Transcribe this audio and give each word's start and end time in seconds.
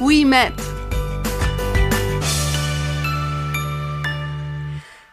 we 0.00 0.24
met. 0.24 0.52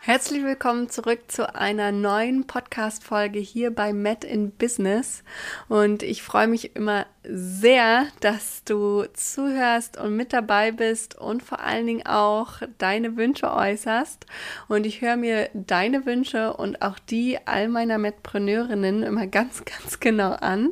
Herzlich 0.02 0.44
willkommen 0.44 0.90
zurück 0.90 1.32
zu 1.32 1.54
einer 1.56 1.92
neuen 1.92 2.48
Podcast-Folge 2.48 3.40
hier 3.40 3.72
bei 3.72 3.94
Met 3.94 4.24
in 4.24 4.52
Business. 4.52 5.24
Und 5.70 6.04
ich 6.04 6.24
freue 6.24 6.48
mich 6.48 6.76
immer 6.76 7.06
sehr, 7.24 8.08
dass 8.20 8.64
du 8.64 9.06
zuhörst 9.14 9.98
und 9.98 10.16
mit 10.16 10.34
dabei 10.34 10.72
bist 10.72 11.16
und 11.18 11.44
vor 11.44 11.60
allen 11.60 11.86
Dingen 11.86 12.06
auch 12.06 12.62
deine 12.80 13.16
Wünsche 13.16 13.54
äußerst. 13.54 14.26
Und 14.68 14.88
ich 14.88 15.02
höre 15.02 15.18
mir 15.18 15.50
deine 15.54 16.06
Wünsche 16.08 16.54
und 16.54 16.82
auch 16.82 16.98
die 16.98 17.38
all 17.46 17.68
meiner 17.68 18.00
Metpreneurinnen 18.00 19.04
immer 19.04 19.28
ganz, 19.28 19.64
ganz 19.66 20.00
genau 20.00 20.32
an. 20.32 20.72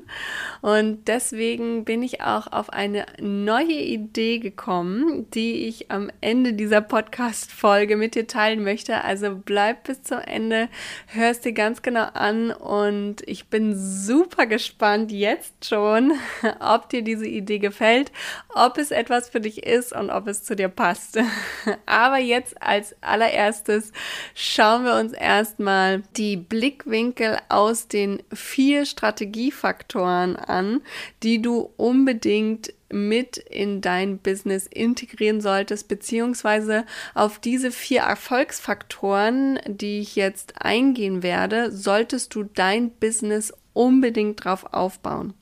Und 0.62 1.08
deswegen 1.08 1.86
bin 1.86 2.02
ich 2.02 2.22
auch 2.22 2.52
auf 2.52 2.72
eine 2.72 3.06
neue 3.22 3.80
Idee 3.80 4.40
gekommen, 4.40 5.30
die 5.32 5.68
ich 5.68 5.92
am 5.92 6.10
Ende 6.20 6.54
dieser 6.54 6.82
Podcast-Folge 6.82 7.96
mit 7.96 8.16
dir 8.16 8.26
teilen 8.26 8.64
möchte. 8.64 9.04
Also 9.04 9.36
bleib 9.36 9.84
bis 9.84 10.02
zum 10.02 10.20
Ende, 10.20 10.68
hörst 11.08 11.46
dir 11.46 11.54
ganz 11.54 11.84
genau 11.84 12.06
an 12.14 12.52
und 12.52 13.18
ich 13.28 13.50
bin 13.50 13.76
super 13.78 14.48
gespannt 14.48 15.12
jetzt 15.12 15.66
schon 15.66 16.14
ob 16.60 16.90
dir 16.90 17.02
diese 17.02 17.28
Idee 17.28 17.60
gefällt, 17.60 18.12
ob 18.54 18.78
es 18.78 18.92
etwas 18.92 19.30
für 19.30 19.42
dich 19.42 19.66
ist 19.66 19.94
und 19.94 20.10
ob 20.10 20.28
es 20.28 20.44
zu 20.44 20.56
dir 20.56 20.70
passt. 20.70 21.20
Aber 21.86 22.18
jetzt 22.18 22.62
als 22.62 22.96
allererstes 23.02 23.92
schauen 24.36 24.86
wir 24.86 24.96
uns 24.96 25.14
erstmal 25.14 26.04
die 26.18 26.38
Blickwinkel 26.38 27.38
aus 27.50 27.88
den 27.88 28.22
vier 28.34 28.86
Strategiefaktoren 28.86 30.36
an, 30.36 30.82
die 31.24 31.42
du 31.42 31.72
unbedingt 31.78 32.74
mit 32.92 33.38
in 33.38 33.82
dein 33.82 34.18
Business 34.18 34.68
integrieren 34.68 35.42
solltest, 35.42 35.88
beziehungsweise 35.88 36.86
auf 37.14 37.40
diese 37.40 37.72
vier 37.72 38.02
Erfolgsfaktoren, 38.02 39.60
die 39.68 40.00
ich 40.00 40.16
jetzt 40.16 40.56
eingehen 40.60 41.22
werde, 41.24 41.72
solltest 41.72 42.34
du 42.34 42.44
dein 42.44 42.90
Business 42.92 43.54
unbedingt 43.74 44.44
drauf 44.44 44.74
aufbauen. 44.74 45.34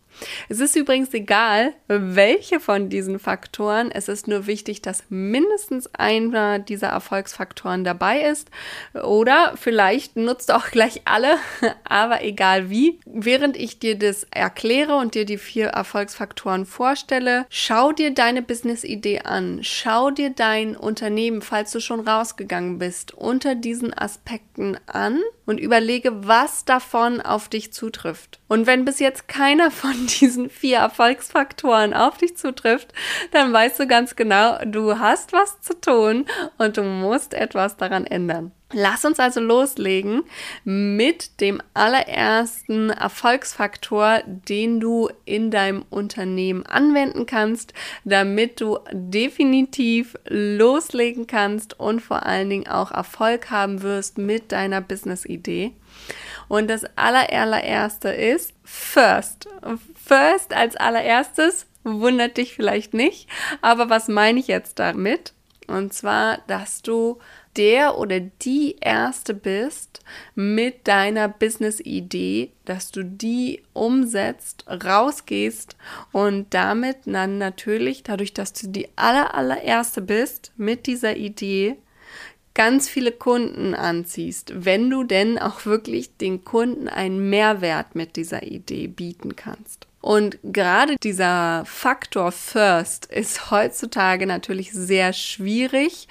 Es 0.50 0.60
ist 0.60 0.76
übrigens 0.76 1.14
egal, 1.14 1.74
welche 1.88 2.60
von 2.60 2.90
diesen 2.90 3.20
Faktoren. 3.20 3.92
Es 3.92 4.08
ist 4.08 4.28
nur 4.28 4.48
wichtig, 4.48 4.82
dass 4.82 5.04
mindestens 5.10 5.88
einer 5.94 6.60
dieser 6.60 6.88
Erfolgsfaktoren 6.88 7.84
dabei 7.84 8.22
ist. 8.22 8.50
Oder 8.94 9.54
vielleicht 9.56 10.16
nutzt 10.16 10.52
auch 10.52 10.68
gleich 10.72 11.02
alle, 11.06 11.38
aber 11.84 12.24
egal 12.24 12.70
wie. 12.70 13.00
Während 13.06 13.58
ich 13.58 13.80
dir 13.80 13.98
das 13.98 14.26
erkläre 14.32 14.96
und 14.96 15.16
dir 15.16 15.26
die 15.26 15.38
vier 15.38 15.68
Erfolgsfaktoren 15.68 16.66
vorstelle, 16.66 17.46
schau 17.50 17.92
dir 17.92 18.14
deine 18.14 18.42
Business-Idee 18.42 19.20
an. 19.20 19.60
Schau 19.62 20.12
dir 20.12 20.30
dein 20.30 20.76
Unternehmen, 20.76 21.42
falls 21.42 21.72
du 21.72 21.80
schon 21.80 22.08
rausgegangen 22.08 22.80
bist, 22.80 23.14
unter 23.14 23.56
diesen 23.56 23.94
Aspekten 23.94 24.78
an 24.88 25.22
und 25.48 25.60
überlege, 25.60 26.28
was 26.28 26.66
davon 26.66 27.22
auf 27.22 27.50
dich 27.50 27.74
zutrifft. 27.74 28.40
Und 28.48 28.68
wenn 28.68 28.86
bis 28.86 29.00
jetzt 29.00 29.28
keiner 29.28 29.72
von 29.72 29.96
diesen 30.20 30.52
vier 30.52 30.78
Erfolgsfaktoren 30.78 31.96
auf 31.96 32.18
dich 32.18 32.38
zutrifft, 32.38 32.94
dann 33.32 33.52
weißt 33.52 33.80
du 33.80 33.88
ganz 33.88 34.16
genau, 34.16 34.60
du 34.66 35.00
hast 35.00 35.34
was 35.34 35.60
zu 35.62 35.80
tun 35.80 36.26
und 36.60 36.78
du 36.78 36.84
musst 36.84 37.34
etwas 37.34 37.78
daran 37.78 38.06
ändern. 38.06 38.52
Lass 38.74 39.06
uns 39.06 39.18
also 39.18 39.40
loslegen 39.40 40.24
mit 40.66 41.40
dem 41.40 41.62
allerersten 41.74 42.90
Erfolgsfaktor, 42.90 44.24
den 44.26 44.82
du 44.82 45.10
in 45.24 45.52
deinem 45.52 45.86
Unternehmen 45.90 46.66
anwenden 46.66 47.26
kannst, 47.26 47.74
damit 48.04 48.60
du 48.60 48.80
definitiv 48.92 50.18
loslegen 50.28 51.28
kannst 51.28 51.80
und 51.80 52.02
vor 52.02 52.26
allen 52.26 52.50
Dingen 52.50 52.68
auch 52.68 52.92
Erfolg 52.92 53.52
haben 53.52 53.84
wirst 53.84 54.18
mit 54.18 54.52
deiner 54.52 54.82
Business-Idee. 54.82 55.72
Und 56.50 56.70
das 56.70 56.84
allererste 56.98 58.10
ist 58.10 58.54
First. 58.66 59.48
First 59.96 60.54
als 60.54 60.76
allererstes 60.76 61.68
wundert 61.86 62.36
dich 62.36 62.54
vielleicht 62.54 62.94
nicht, 62.94 63.30
aber 63.62 63.90
was 63.90 64.10
meine 64.10 64.42
ich 64.42 64.48
jetzt 64.48 64.78
damit? 64.80 65.32
Und 65.68 65.94
zwar, 65.94 66.40
dass 66.48 66.82
du 66.82 67.20
der 67.58 67.98
oder 67.98 68.20
die 68.20 68.78
Erste 68.80 69.34
bist 69.34 70.02
mit 70.36 70.88
deiner 70.88 71.28
Business-Idee, 71.28 72.52
dass 72.66 72.92
du 72.92 73.04
die 73.04 73.64
umsetzt, 73.74 74.66
rausgehst 74.68 75.76
und 76.12 76.54
damit 76.54 76.98
dann 77.06 77.38
natürlich, 77.38 78.04
dadurch, 78.04 78.34
dass 78.34 78.54
du 78.54 78.68
die 78.68 78.90
aller, 78.96 79.34
allererste 79.34 80.02
bist 80.02 80.52
mit 80.58 80.86
dieser 80.86 81.18
Idee, 81.18 81.78
ganz 82.58 82.90
viele 82.90 83.12
Kunden 83.12 83.76
anziehst, 83.76 84.52
wenn 84.66 84.90
du 84.90 85.04
denn 85.04 85.38
auch 85.38 85.68
wirklich 85.68 86.18
den 86.18 86.44
Kunden 86.44 86.88
einen 86.88 87.30
Mehrwert 87.30 87.94
mit 87.94 88.16
dieser 88.16 88.42
Idee 88.42 88.88
bieten 88.88 89.36
kannst. 89.36 89.86
Und 90.02 90.40
gerade 90.42 90.96
dieser 91.04 91.66
Faktor 91.66 92.32
First 92.32 93.06
ist 93.06 93.52
heutzutage 93.52 94.26
natürlich 94.26 94.72
sehr 94.72 95.14
schwierig, 95.14 96.08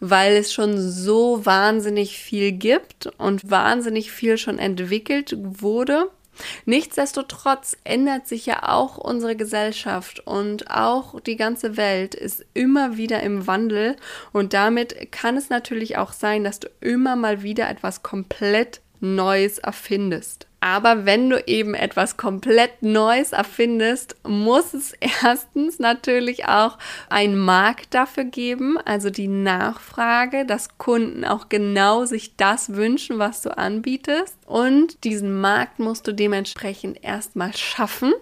weil 0.00 0.34
es 0.34 0.52
schon 0.52 0.80
so 0.80 1.46
wahnsinnig 1.46 2.18
viel 2.18 2.50
gibt 2.52 3.06
und 3.18 3.48
wahnsinnig 3.48 4.10
viel 4.10 4.36
schon 4.36 4.58
entwickelt 4.58 5.36
wurde. 5.38 6.10
Nichtsdestotrotz 6.64 7.76
ändert 7.84 8.26
sich 8.26 8.46
ja 8.46 8.68
auch 8.68 8.96
unsere 8.96 9.36
Gesellschaft 9.36 10.20
und 10.26 10.70
auch 10.70 11.20
die 11.20 11.36
ganze 11.36 11.76
Welt 11.76 12.14
ist 12.14 12.44
immer 12.54 12.96
wieder 12.96 13.22
im 13.22 13.46
Wandel 13.46 13.96
und 14.32 14.52
damit 14.52 15.12
kann 15.12 15.36
es 15.36 15.50
natürlich 15.50 15.96
auch 15.96 16.12
sein, 16.12 16.44
dass 16.44 16.60
du 16.60 16.68
immer 16.80 17.16
mal 17.16 17.42
wieder 17.42 17.68
etwas 17.68 18.02
komplett 18.02 18.80
Neues 19.00 19.58
erfindest. 19.58 20.46
Aber 20.64 21.04
wenn 21.04 21.28
du 21.28 21.46
eben 21.46 21.74
etwas 21.74 22.16
komplett 22.16 22.82
Neues 22.82 23.32
erfindest, 23.32 24.16
muss 24.26 24.72
es 24.72 24.94
erstens 25.22 25.78
natürlich 25.78 26.48
auch 26.48 26.78
einen 27.10 27.36
Markt 27.36 27.92
dafür 27.92 28.24
geben, 28.24 28.78
also 28.78 29.10
die 29.10 29.28
Nachfrage, 29.28 30.46
dass 30.46 30.78
Kunden 30.78 31.26
auch 31.26 31.50
genau 31.50 32.06
sich 32.06 32.36
das 32.36 32.72
wünschen, 32.72 33.18
was 33.18 33.42
du 33.42 33.54
anbietest. 33.58 34.38
Und 34.46 35.04
diesen 35.04 35.38
Markt 35.38 35.80
musst 35.80 36.08
du 36.08 36.12
dementsprechend 36.12 37.04
erstmal 37.04 37.54
schaffen. 37.54 38.14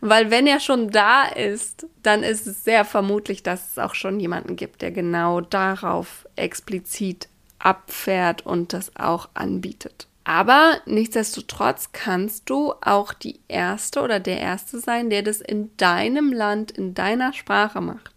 Weil 0.00 0.30
wenn 0.30 0.46
er 0.46 0.60
schon 0.60 0.92
da 0.92 1.24
ist, 1.24 1.88
dann 2.04 2.22
ist 2.22 2.46
es 2.46 2.62
sehr 2.62 2.84
vermutlich, 2.84 3.42
dass 3.42 3.72
es 3.72 3.78
auch 3.80 3.96
schon 3.96 4.20
jemanden 4.20 4.54
gibt, 4.54 4.80
der 4.80 4.92
genau 4.92 5.40
darauf 5.40 6.28
explizit 6.36 7.26
abfährt 7.58 8.46
und 8.46 8.72
das 8.72 8.94
auch 8.94 9.30
anbietet. 9.34 10.06
Aber 10.28 10.80
nichtsdestotrotz 10.86 11.92
kannst 11.92 12.50
du 12.50 12.74
auch 12.80 13.12
die 13.12 13.38
Erste 13.46 14.02
oder 14.02 14.18
der 14.18 14.40
Erste 14.40 14.80
sein, 14.80 15.08
der 15.08 15.22
das 15.22 15.40
in 15.40 15.70
deinem 15.76 16.32
Land, 16.32 16.72
in 16.72 16.94
deiner 16.94 17.32
Sprache 17.32 17.80
macht. 17.80 18.15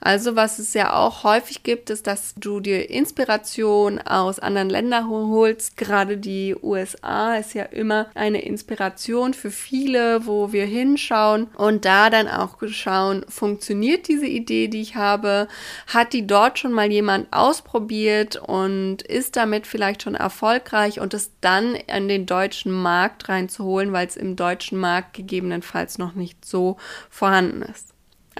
Also 0.00 0.34
was 0.34 0.58
es 0.58 0.72
ja 0.72 0.94
auch 0.94 1.24
häufig 1.24 1.62
gibt, 1.62 1.90
ist, 1.90 2.06
dass 2.06 2.34
du 2.36 2.60
dir 2.60 2.88
Inspiration 2.88 3.98
aus 3.98 4.38
anderen 4.38 4.70
Ländern 4.70 5.08
holst. 5.10 5.76
Gerade 5.76 6.16
die 6.16 6.56
USA 6.62 7.36
ist 7.36 7.54
ja 7.54 7.64
immer 7.64 8.10
eine 8.14 8.40
Inspiration 8.42 9.34
für 9.34 9.50
viele, 9.50 10.26
wo 10.26 10.52
wir 10.52 10.64
hinschauen 10.64 11.48
und 11.56 11.84
da 11.84 12.08
dann 12.08 12.28
auch 12.28 12.56
schauen, 12.68 13.24
funktioniert 13.28 14.08
diese 14.08 14.26
Idee, 14.26 14.68
die 14.68 14.80
ich 14.80 14.96
habe? 14.96 15.48
Hat 15.86 16.12
die 16.12 16.26
dort 16.26 16.58
schon 16.58 16.72
mal 16.72 16.90
jemand 16.90 17.30
ausprobiert 17.32 18.36
und 18.36 19.02
ist 19.02 19.36
damit 19.36 19.66
vielleicht 19.66 20.02
schon 20.02 20.14
erfolgreich 20.14 21.00
und 21.00 21.12
es 21.12 21.30
dann 21.40 21.74
in 21.74 22.08
den 22.08 22.26
deutschen 22.26 22.72
Markt 22.72 23.28
reinzuholen, 23.28 23.92
weil 23.92 24.06
es 24.06 24.16
im 24.16 24.36
deutschen 24.36 24.78
Markt 24.78 25.14
gegebenenfalls 25.14 25.98
noch 25.98 26.14
nicht 26.14 26.44
so 26.44 26.78
vorhanden 27.10 27.62
ist. 27.62 27.89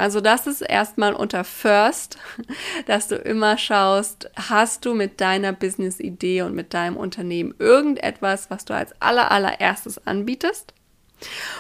Also 0.00 0.22
das 0.22 0.46
ist 0.46 0.62
erstmal 0.62 1.12
unter 1.12 1.44
First, 1.44 2.16
dass 2.86 3.08
du 3.08 3.16
immer 3.16 3.58
schaust, 3.58 4.30
hast 4.34 4.86
du 4.86 4.94
mit 4.94 5.20
deiner 5.20 5.52
Business-Idee 5.52 6.42
und 6.42 6.54
mit 6.54 6.72
deinem 6.72 6.96
Unternehmen 6.96 7.54
irgendetwas, 7.58 8.50
was 8.50 8.64
du 8.64 8.74
als 8.74 8.94
aller, 9.00 9.30
allererstes 9.30 10.06
anbietest? 10.06 10.72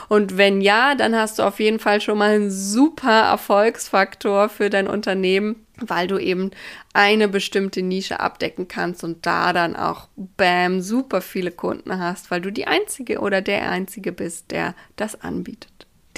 Und 0.08 0.38
wenn 0.38 0.62
ja, 0.62 0.94
dann 0.94 1.14
hast 1.14 1.38
du 1.38 1.42
auf 1.42 1.60
jeden 1.60 1.80
Fall 1.80 2.00
schon 2.00 2.16
mal 2.16 2.30
einen 2.30 2.50
super 2.50 3.24
Erfolgsfaktor 3.24 4.48
für 4.48 4.70
dein 4.70 4.88
Unternehmen, 4.88 5.66
weil 5.78 6.06
du 6.06 6.16
eben 6.16 6.50
eine 6.94 7.28
bestimmte 7.28 7.82
Nische 7.82 8.20
abdecken 8.20 8.68
kannst 8.68 9.04
und 9.04 9.26
da 9.26 9.52
dann 9.52 9.76
auch, 9.76 10.08
bam, 10.16 10.80
super 10.80 11.20
viele 11.20 11.50
Kunden 11.50 11.98
hast, 11.98 12.30
weil 12.30 12.40
du 12.40 12.50
die 12.50 12.66
Einzige 12.66 13.20
oder 13.20 13.42
der 13.42 13.70
Einzige 13.70 14.12
bist, 14.12 14.50
der 14.50 14.74
das 14.96 15.20
anbietet. 15.20 15.69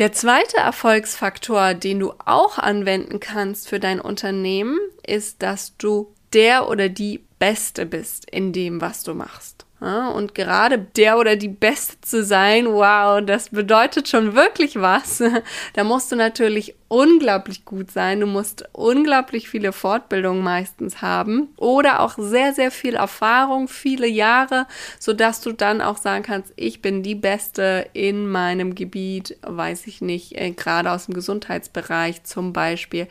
Der 0.03 0.11
zweite 0.11 0.57
Erfolgsfaktor, 0.57 1.75
den 1.75 2.01
du 2.01 2.13
auch 2.25 2.59
anwenden 2.59 3.21
kannst 3.21 3.69
für 3.69 3.79
dein 3.79 4.01
Unternehmen, 4.01 4.77
ist, 5.07 5.45
dass 5.45 5.77
du 5.77 6.13
der 6.33 6.69
oder 6.69 6.89
die 6.89 7.25
Beste 7.39 7.87
bist 7.87 8.29
in 8.29 8.53
dem, 8.53 8.81
was 8.81 9.05
du 9.05 9.15
machst. 9.15 9.65
Ja, 9.83 10.11
und 10.11 10.37
gerade 10.37 10.79
der 10.79 11.19
oder 11.19 11.35
die 11.35 11.49
Beste 11.49 12.01
zu 12.03 12.23
sein, 12.23 12.67
wow, 12.67 13.21
das 13.21 13.49
bedeutet 13.49 14.09
schon 14.09 14.37
wirklich 14.37 14.81
was. 14.81 15.21
Da 15.75 15.83
musst 15.83 16.13
du 16.13 16.17
natürlich 16.17 16.77
unglaublich 16.87 17.65
gut 17.65 17.91
sein. 17.91 18.21
Du 18.21 18.27
musst 18.27 18.65
unglaublich 18.73 19.49
viele 19.49 19.73
Fortbildungen 19.73 20.43
meistens 20.43 21.03
haben 21.03 21.49
oder 21.57 22.01
auch 22.01 22.15
sehr, 22.17 22.55
sehr 22.55 22.71
viel 22.71 22.95
Erfahrung, 22.95 23.67
viele 23.67 24.07
Jahre, 24.07 24.67
sodass 25.01 25.41
du 25.41 25.53
dann 25.53 25.81
auch 25.81 25.97
sagen 25.97 26.23
kannst, 26.23 26.53
ich 26.57 26.81
bin 26.81 27.03
die 27.03 27.17
Beste 27.17 27.89
in 27.93 28.29
meinem 28.29 28.77
Gebiet, 28.77 29.37
weiß 29.43 29.89
ich 29.89 30.01
nicht, 30.01 30.39
äh, 30.39 30.53
gerade 30.53 30.93
aus 30.93 31.07
dem 31.07 31.15
Gesundheitsbereich 31.15 32.23
zum 32.23 32.53
Beispiel, 32.53 33.09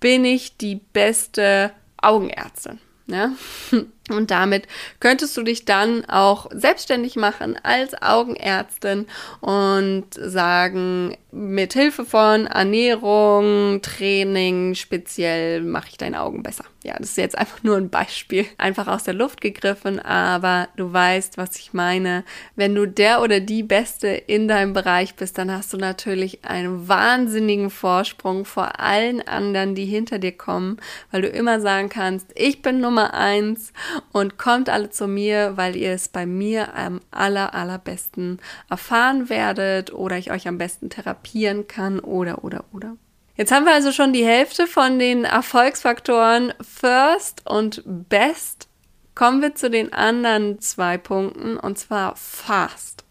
bin 0.00 0.26
ich 0.26 0.58
die 0.58 0.80
beste 0.92 1.70
Augenärztin. 1.96 2.80
Ja? 3.06 3.32
Und 4.10 4.32
damit 4.32 4.66
könntest 4.98 5.36
du 5.36 5.42
dich 5.42 5.64
dann 5.64 6.04
auch 6.06 6.50
selbstständig 6.52 7.14
machen 7.14 7.56
als 7.62 8.00
Augenärztin 8.02 9.06
und 9.40 10.06
sagen, 10.14 11.16
mit 11.30 11.72
Hilfe 11.72 12.04
von 12.04 12.46
Ernährung, 12.46 13.80
Training, 13.80 14.74
speziell 14.74 15.62
mache 15.62 15.88
ich 15.90 15.96
deine 15.96 16.20
Augen 16.20 16.42
besser. 16.42 16.64
Ja, 16.84 16.96
das 16.98 17.10
ist 17.10 17.16
jetzt 17.16 17.38
einfach 17.38 17.62
nur 17.62 17.76
ein 17.76 17.88
Beispiel, 17.90 18.44
einfach 18.58 18.88
aus 18.88 19.04
der 19.04 19.14
Luft 19.14 19.40
gegriffen, 19.40 19.98
aber 20.00 20.68
du 20.76 20.92
weißt, 20.92 21.38
was 21.38 21.56
ich 21.56 21.72
meine. 21.72 22.24
Wenn 22.56 22.74
du 22.74 22.86
der 22.86 23.22
oder 23.22 23.40
die 23.40 23.62
Beste 23.62 24.08
in 24.08 24.48
deinem 24.48 24.72
Bereich 24.72 25.14
bist, 25.14 25.38
dann 25.38 25.50
hast 25.50 25.72
du 25.72 25.76
natürlich 25.78 26.44
einen 26.44 26.88
wahnsinnigen 26.88 27.70
Vorsprung 27.70 28.44
vor 28.44 28.80
allen 28.80 29.26
anderen, 29.26 29.74
die 29.74 29.86
hinter 29.86 30.18
dir 30.18 30.32
kommen, 30.32 30.78
weil 31.12 31.22
du 31.22 31.28
immer 31.28 31.60
sagen 31.60 31.88
kannst, 31.88 32.26
ich 32.34 32.62
bin 32.62 32.80
Nummer 32.80 33.14
eins 33.14 33.72
und 34.12 34.38
kommt 34.38 34.68
alle 34.68 34.90
zu 34.90 35.06
mir, 35.06 35.56
weil 35.56 35.76
ihr 35.76 35.92
es 35.92 36.08
bei 36.08 36.26
mir 36.26 36.74
am 36.74 37.00
aller, 37.10 37.54
allerbesten 37.54 38.40
erfahren 38.68 39.28
werdet 39.28 39.92
oder 39.92 40.18
ich 40.18 40.30
euch 40.30 40.48
am 40.48 40.58
besten 40.58 40.90
therapieren 40.90 41.66
kann 41.68 42.00
oder, 42.00 42.44
oder, 42.44 42.64
oder. 42.72 42.96
Jetzt 43.36 43.50
haben 43.50 43.64
wir 43.64 43.72
also 43.72 43.92
schon 43.92 44.12
die 44.12 44.26
Hälfte 44.26 44.66
von 44.66 44.98
den 44.98 45.24
Erfolgsfaktoren 45.24 46.52
First 46.60 47.42
und 47.48 47.82
Best. 47.86 48.68
Kommen 49.14 49.42
wir 49.42 49.54
zu 49.54 49.70
den 49.70 49.92
anderen 49.92 50.60
zwei 50.60 50.98
Punkten 50.98 51.56
und 51.56 51.78
zwar 51.78 52.16
Fast. 52.16 53.04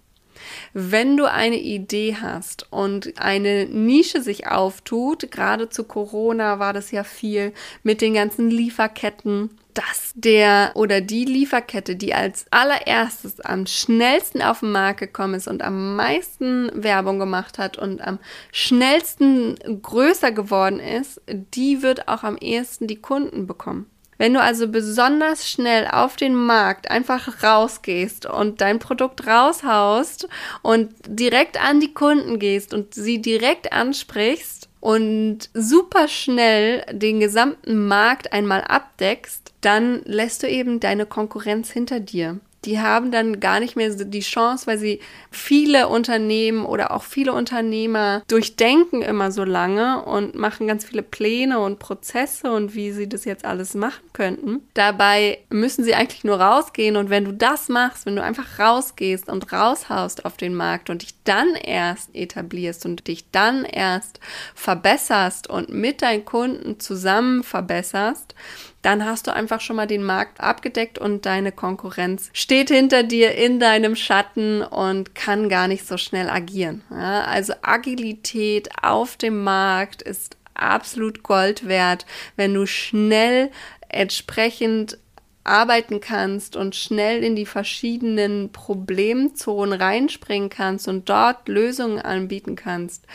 Wenn 0.73 1.17
du 1.17 1.29
eine 1.29 1.59
Idee 1.59 2.17
hast 2.21 2.71
und 2.71 3.19
eine 3.19 3.65
Nische 3.65 4.21
sich 4.21 4.47
auftut, 4.47 5.31
gerade 5.31 5.69
zu 5.69 5.83
Corona 5.83 6.59
war 6.59 6.73
das 6.73 6.91
ja 6.91 7.03
viel 7.03 7.53
mit 7.83 8.01
den 8.01 8.13
ganzen 8.13 8.49
Lieferketten, 8.49 9.49
dass 9.73 10.11
der 10.15 10.71
oder 10.75 11.01
die 11.01 11.25
Lieferkette, 11.25 11.95
die 11.95 12.13
als 12.13 12.45
allererstes 12.51 13.39
am 13.39 13.65
schnellsten 13.65 14.41
auf 14.41 14.59
den 14.61 14.71
Markt 14.71 14.99
gekommen 14.99 15.35
ist 15.35 15.47
und 15.47 15.61
am 15.61 15.95
meisten 15.95 16.71
Werbung 16.73 17.19
gemacht 17.19 17.57
hat 17.57 17.77
und 17.77 18.01
am 18.01 18.19
schnellsten 18.51 19.55
größer 19.81 20.31
geworden 20.31 20.79
ist, 20.79 21.21
die 21.27 21.81
wird 21.81 22.07
auch 22.07 22.23
am 22.23 22.37
ehesten 22.37 22.87
die 22.87 23.01
Kunden 23.01 23.47
bekommen. 23.47 23.87
Wenn 24.21 24.35
du 24.35 24.39
also 24.39 24.67
besonders 24.67 25.49
schnell 25.49 25.87
auf 25.87 26.15
den 26.15 26.35
Markt 26.35 26.91
einfach 26.91 27.41
rausgehst 27.41 28.27
und 28.27 28.61
dein 28.61 28.77
Produkt 28.77 29.25
raushaust 29.25 30.27
und 30.61 30.93
direkt 31.07 31.59
an 31.59 31.79
die 31.79 31.95
Kunden 31.95 32.37
gehst 32.37 32.75
und 32.75 32.93
sie 32.93 33.19
direkt 33.19 33.73
ansprichst 33.73 34.60
und 34.81 35.49
super 35.53 36.09
schnell 36.09 36.83
den 36.91 37.21
gesamten 37.21 37.87
Markt 37.87 38.33
einmal 38.33 38.61
abdeckst, 38.61 39.53
dann 39.61 40.01
lässt 40.03 40.43
du 40.43 40.49
eben 40.49 40.81
deine 40.81 41.05
Konkurrenz 41.05 41.71
hinter 41.71 42.01
dir 42.01 42.39
die 42.65 42.79
haben 42.79 43.11
dann 43.11 43.39
gar 43.39 43.59
nicht 43.59 43.75
mehr 43.75 43.89
die 43.89 44.19
Chance, 44.19 44.67
weil 44.67 44.77
sie 44.77 44.99
viele 45.31 45.87
Unternehmen 45.87 46.65
oder 46.65 46.91
auch 46.91 47.03
viele 47.03 47.33
Unternehmer 47.33 48.21
durchdenken 48.27 49.01
immer 49.01 49.31
so 49.31 49.43
lange 49.43 50.03
und 50.03 50.35
machen 50.35 50.67
ganz 50.67 50.85
viele 50.85 51.01
Pläne 51.01 51.59
und 51.59 51.79
Prozesse 51.79 52.51
und 52.51 52.75
wie 52.75 52.91
sie 52.91 53.09
das 53.09 53.25
jetzt 53.25 53.45
alles 53.45 53.73
machen 53.73 54.03
könnten. 54.13 54.61
Dabei 54.75 55.39
müssen 55.49 55.83
sie 55.83 55.95
eigentlich 55.95 56.23
nur 56.23 56.39
rausgehen 56.39 56.97
und 56.97 57.09
wenn 57.09 57.25
du 57.25 57.33
das 57.33 57.67
machst, 57.67 58.05
wenn 58.05 58.15
du 58.15 58.23
einfach 58.23 58.59
rausgehst 58.59 59.27
und 59.27 59.51
raushaust 59.51 60.25
auf 60.25 60.37
den 60.37 60.53
Markt 60.53 60.91
und 60.91 61.01
dich 61.01 61.15
dann 61.23 61.55
erst 61.55 62.13
etablierst 62.13 62.85
und 62.85 63.07
dich 63.07 63.25
dann 63.31 63.65
erst 63.65 64.19
verbesserst 64.53 65.49
und 65.49 65.69
mit 65.69 66.03
deinen 66.03 66.25
Kunden 66.25 66.79
zusammen 66.79 67.43
verbesserst, 67.43 68.35
dann 68.81 69.05
hast 69.05 69.27
du 69.27 69.33
einfach 69.33 69.61
schon 69.61 69.75
mal 69.75 69.87
den 69.87 70.03
Markt 70.03 70.39
abgedeckt 70.39 70.97
und 70.97 71.25
deine 71.25 71.51
Konkurrenz 71.51 72.29
steht 72.33 72.69
hinter 72.69 73.03
dir 73.03 73.35
in 73.35 73.59
deinem 73.59 73.95
Schatten 73.95 74.63
und 74.63 75.15
kann 75.15 75.49
gar 75.49 75.67
nicht 75.67 75.87
so 75.87 75.97
schnell 75.97 76.29
agieren. 76.29 76.83
Ja, 76.89 77.23
also 77.23 77.53
Agilität 77.61 78.69
auf 78.81 79.17
dem 79.17 79.43
Markt 79.43 80.01
ist 80.01 80.37
absolut 80.53 81.23
Gold 81.23 81.67
wert, 81.67 82.05
wenn 82.35 82.53
du 82.53 82.65
schnell 82.65 83.51
entsprechend 83.89 84.97
arbeiten 85.43 86.01
kannst 86.01 86.55
und 86.55 86.75
schnell 86.75 87.23
in 87.23 87.35
die 87.35 87.45
verschiedenen 87.45 88.51
Problemzonen 88.51 89.79
reinspringen 89.79 90.49
kannst 90.49 90.87
und 90.87 91.09
dort 91.09 91.47
Lösungen 91.47 91.99
anbieten 91.99 92.55
kannst, 92.55 93.05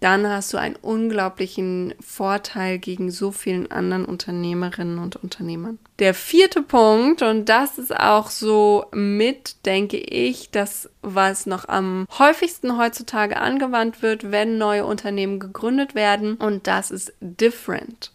dann 0.00 0.26
hast 0.26 0.52
du 0.52 0.56
einen 0.56 0.76
unglaublichen 0.76 1.94
Vorteil 2.00 2.78
gegen 2.78 3.10
so 3.10 3.32
vielen 3.32 3.70
anderen 3.70 4.06
Unternehmerinnen 4.06 4.98
und 4.98 5.16
Unternehmern. 5.16 5.78
Der 5.98 6.14
vierte 6.14 6.62
Punkt, 6.62 7.20
und 7.20 7.50
das 7.50 7.76
ist 7.76 7.94
auch 7.94 8.30
so 8.30 8.86
mit, 8.92 9.66
denke 9.66 9.98
ich, 9.98 10.50
das, 10.50 10.88
was 11.02 11.44
noch 11.44 11.68
am 11.68 12.06
häufigsten 12.18 12.78
heutzutage 12.78 13.36
angewandt 13.36 14.00
wird, 14.00 14.30
wenn 14.30 14.56
neue 14.56 14.86
Unternehmen 14.86 15.38
gegründet 15.38 15.94
werden, 15.94 16.36
und 16.36 16.66
das 16.66 16.90
ist 16.90 17.12
different. 17.20 18.12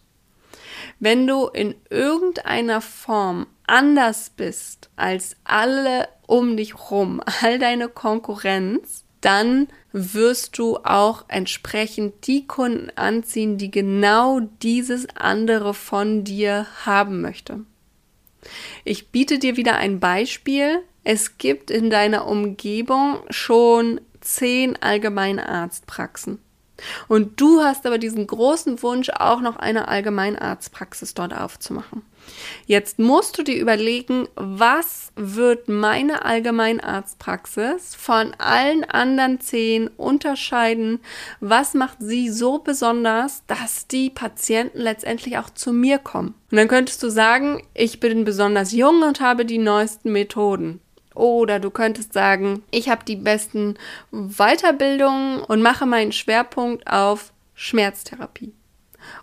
Wenn 0.98 1.26
du 1.26 1.46
in 1.46 1.74
irgendeiner 1.90 2.80
Form 2.80 3.46
anders 3.66 4.30
bist 4.30 4.90
als 4.96 5.36
alle 5.44 6.08
um 6.26 6.56
dich 6.56 6.90
rum, 6.90 7.20
all 7.42 7.58
deine 7.58 7.88
Konkurrenz, 7.88 9.04
dann 9.20 9.68
wirst 9.92 10.58
du 10.58 10.76
auch 10.78 11.24
entsprechend 11.28 12.26
die 12.26 12.46
Kunden 12.46 12.90
anziehen, 12.96 13.58
die 13.58 13.70
genau 13.70 14.40
dieses 14.62 15.08
andere 15.16 15.74
von 15.74 16.22
dir 16.22 16.66
haben 16.84 17.22
möchte. 17.22 17.60
Ich 18.84 19.08
biete 19.08 19.38
dir 19.38 19.56
wieder 19.56 19.76
ein 19.76 19.98
Beispiel. 19.98 20.82
Es 21.02 21.38
gibt 21.38 21.70
in 21.70 21.90
deiner 21.90 22.26
Umgebung 22.26 23.18
schon 23.30 24.00
zehn 24.20 24.80
Allgemeinarztpraxen. 24.80 26.38
Und 27.08 27.40
du 27.40 27.62
hast 27.62 27.86
aber 27.86 27.98
diesen 27.98 28.26
großen 28.26 28.82
Wunsch, 28.82 29.10
auch 29.10 29.40
noch 29.40 29.56
eine 29.56 29.88
Allgemeinarztpraxis 29.88 31.14
dort 31.14 31.34
aufzumachen. 31.34 32.02
Jetzt 32.66 32.98
musst 32.98 33.38
du 33.38 33.42
dir 33.42 33.56
überlegen, 33.56 34.28
was 34.34 35.12
wird 35.16 35.68
meine 35.68 36.24
Allgemeinarztpraxis 36.24 37.94
von 37.94 38.34
allen 38.38 38.84
anderen 38.84 39.40
zehn 39.40 39.88
unterscheiden? 39.96 41.00
Was 41.40 41.74
macht 41.74 41.98
sie 42.00 42.28
so 42.28 42.58
besonders, 42.58 43.42
dass 43.46 43.86
die 43.86 44.10
Patienten 44.10 44.80
letztendlich 44.80 45.38
auch 45.38 45.50
zu 45.50 45.72
mir 45.72 45.98
kommen? 45.98 46.34
Und 46.50 46.58
dann 46.58 46.68
könntest 46.68 47.02
du 47.02 47.08
sagen, 47.08 47.62
ich 47.74 48.00
bin 48.00 48.24
besonders 48.24 48.72
jung 48.72 49.02
und 49.02 49.20
habe 49.20 49.44
die 49.44 49.58
neuesten 49.58 50.12
Methoden. 50.12 50.80
Oder 51.14 51.60
du 51.60 51.70
könntest 51.70 52.12
sagen, 52.12 52.62
ich 52.70 52.90
habe 52.90 53.04
die 53.04 53.16
besten 53.16 53.78
Weiterbildungen 54.10 55.40
und 55.40 55.62
mache 55.62 55.86
meinen 55.86 56.12
Schwerpunkt 56.12 56.86
auf 56.86 57.32
Schmerztherapie. 57.54 58.52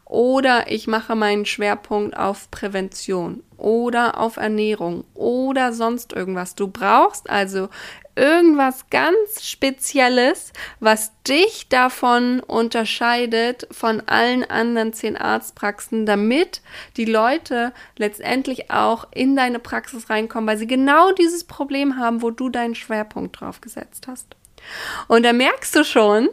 Oder 0.06 0.72
ich 0.72 0.88
mache 0.88 1.16
meinen 1.16 1.46
Schwerpunkt 1.46 2.18
auf 2.18 2.50
Prävention 2.52 3.44
oder 3.58 4.20
auf 4.20 4.38
Ernährung 4.38 5.06
oder 5.14 5.74
sonst 5.74 6.14
irgendwas. 6.14 6.56
Du 6.56 6.68
brauchst 6.68 7.30
also 7.30 7.70
irgendwas 8.16 8.90
ganz 8.90 9.44
Spezielles, 9.44 10.54
was 10.80 11.12
dich 11.28 11.68
davon 11.70 12.42
unterscheidet 12.42 13.68
von 13.72 14.02
allen 14.06 14.44
anderen 14.44 14.94
zehn 14.94 15.18
Arztpraxen, 15.18 16.06
damit 16.06 16.62
die 16.98 17.06
Leute 17.06 17.74
letztendlich 17.98 18.70
auch 18.70 19.08
in 19.12 19.36
deine 19.36 19.60
Praxis 19.60 20.10
reinkommen, 20.10 20.48
weil 20.48 20.58
sie 20.58 20.68
genau 20.68 21.12
dieses 21.12 21.44
Problem 21.44 21.98
haben, 21.98 22.22
wo 22.22 22.30
du 22.30 22.50
deinen 22.50 22.76
Schwerpunkt 22.76 23.40
drauf 23.40 23.62
gesetzt 23.62 24.08
hast. 24.08 24.36
Und 25.08 25.24
da 25.24 25.34
merkst 25.34 25.76
du 25.76 25.84
schon, 25.84 26.30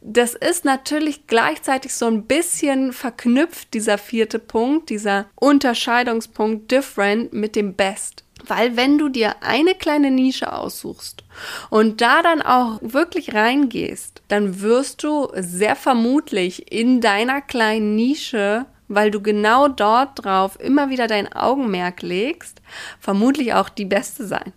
das 0.00 0.34
ist 0.34 0.64
natürlich 0.64 1.26
gleichzeitig 1.26 1.94
so 1.94 2.06
ein 2.06 2.24
bisschen 2.24 2.92
verknüpft, 2.92 3.74
dieser 3.74 3.98
vierte 3.98 4.38
Punkt, 4.38 4.90
dieser 4.90 5.26
Unterscheidungspunkt 5.34 6.70
different 6.70 7.32
mit 7.32 7.56
dem 7.56 7.74
best. 7.74 8.24
Weil 8.46 8.76
wenn 8.76 8.98
du 8.98 9.08
dir 9.08 9.42
eine 9.42 9.74
kleine 9.74 10.10
Nische 10.10 10.52
aussuchst 10.52 11.24
und 11.70 12.00
da 12.00 12.22
dann 12.22 12.40
auch 12.40 12.78
wirklich 12.80 13.34
reingehst, 13.34 14.22
dann 14.28 14.60
wirst 14.60 15.02
du 15.02 15.28
sehr 15.34 15.76
vermutlich 15.76 16.72
in 16.72 17.00
deiner 17.00 17.40
kleinen 17.42 17.96
Nische, 17.96 18.66
weil 18.86 19.10
du 19.10 19.20
genau 19.20 19.68
dort 19.68 20.24
drauf 20.24 20.58
immer 20.60 20.88
wieder 20.88 21.08
dein 21.08 21.30
Augenmerk 21.32 22.00
legst, 22.00 22.62
vermutlich 23.00 23.52
auch 23.54 23.68
die 23.68 23.84
beste 23.84 24.26
sein 24.26 24.52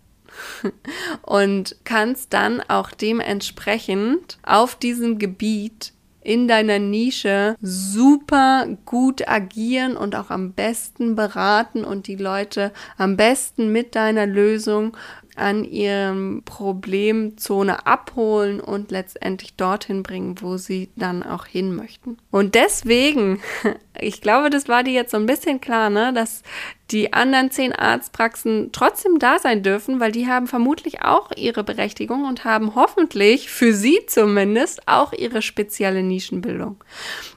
und 1.22 1.76
kannst 1.84 2.34
dann 2.34 2.62
auch 2.62 2.92
dementsprechend 2.92 4.38
auf 4.44 4.76
diesem 4.76 5.20
Gebiet 5.20 5.94
in 6.24 6.48
deiner 6.48 6.80
Nische 6.80 7.56
super 7.62 8.68
gut 8.86 9.28
agieren 9.28 9.98
und 9.98 10.16
auch 10.16 10.30
am 10.30 10.54
besten 10.54 11.16
beraten 11.16 11.84
und 11.84 12.08
die 12.08 12.16
Leute 12.16 12.72
am 12.98 13.18
besten 13.18 13.72
mit 13.72 13.96
deiner 13.96 14.28
Lösung 14.28 14.96
an 15.36 15.64
ihrem 15.64 16.44
Problemzone 16.46 17.88
abholen 17.88 18.60
und 18.60 18.92
letztendlich 18.92 19.56
dorthin 19.56 20.04
bringen, 20.04 20.36
wo 20.42 20.58
sie 20.58 20.90
dann 20.96 21.24
auch 21.24 21.46
hin 21.46 21.76
möchten. 21.76 22.18
Und 22.32 22.54
deswegen, 22.54 23.42
ich 24.00 24.22
glaube, 24.22 24.50
das 24.50 24.68
war 24.68 24.84
dir 24.84 24.94
jetzt 24.94 25.12
so 25.12 25.18
ein 25.18 25.26
bisschen 25.26 25.62
klar, 25.62 25.90
ne, 25.90 26.14
dass 26.14 26.44
die 26.92 27.14
anderen 27.14 27.52
zehn 27.52 27.74
Arztpraxen 27.74 28.72
trotzdem 28.72 29.20
da 29.20 29.40
sein 29.40 29.64
dürfen, 29.64 30.00
weil 30.00 30.12
die 30.12 30.28
haben 30.28 30.48
vermutlich 30.48 31.02
auch 31.02 31.32
ihre 31.36 31.64
Berechtigung 31.64 32.26
und 32.26 32.44
haben 32.44 32.76
hoffentlich 32.76 33.50
für 33.50 33.74
sie 33.74 34.00
zumindest 34.08 34.88
auch 34.88 35.14
ihre 35.14 35.42
spezielle 35.42 36.04
Nischenbildung. 36.04 36.84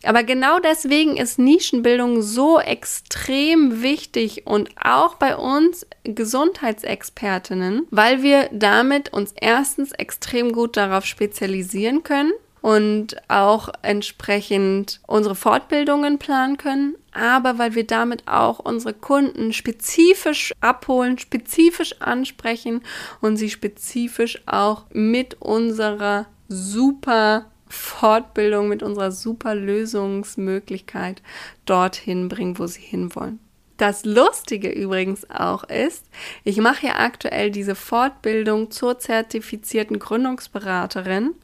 Aber 0.02 0.22
genau 0.24 0.58
deswegen 0.58 1.16
ist 1.16 1.38
Nischenbildung 1.38 2.22
so 2.22 2.58
extrem 2.58 3.82
wichtig 3.82 4.46
und 4.46 4.70
auch 4.82 5.14
bei 5.16 5.36
uns 5.36 5.86
Gesundheitsexpertinnen, 6.04 7.86
weil 7.90 8.22
wir 8.22 8.48
damit 8.52 9.12
uns 9.12 9.34
erstens 9.40 9.92
extrem 9.92 10.52
gut 10.52 10.76
darauf 10.76 11.06
spezialisieren 11.06 12.02
können 12.02 12.32
und 12.64 13.16
auch 13.28 13.68
entsprechend 13.82 15.02
unsere 15.06 15.34
Fortbildungen 15.34 16.18
planen 16.18 16.56
können, 16.56 16.96
aber 17.12 17.58
weil 17.58 17.74
wir 17.74 17.86
damit 17.86 18.26
auch 18.26 18.58
unsere 18.58 18.94
Kunden 18.94 19.52
spezifisch 19.52 20.54
abholen, 20.62 21.18
spezifisch 21.18 22.00
ansprechen 22.00 22.80
und 23.20 23.36
sie 23.36 23.50
spezifisch 23.50 24.42
auch 24.46 24.86
mit 24.94 25.42
unserer 25.42 26.24
super 26.48 27.50
Fortbildung, 27.68 28.68
mit 28.68 28.82
unserer 28.82 29.12
super 29.12 29.54
Lösungsmöglichkeit 29.54 31.20
dorthin 31.66 32.30
bringen, 32.30 32.58
wo 32.58 32.66
sie 32.66 32.80
hinwollen. 32.80 33.43
Das 33.76 34.04
Lustige 34.04 34.70
übrigens 34.70 35.28
auch 35.30 35.64
ist, 35.64 36.04
ich 36.44 36.58
mache 36.58 36.86
ja 36.86 36.96
aktuell 36.96 37.50
diese 37.50 37.74
Fortbildung 37.74 38.70
zur 38.70 39.00
zertifizierten 39.00 39.98
Gründungsberaterin 39.98 41.34